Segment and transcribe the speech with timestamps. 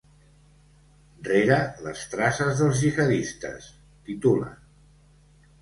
[1.27, 1.57] Rere
[1.89, 3.69] les traces dels gihadistes,
[4.09, 4.57] titulen.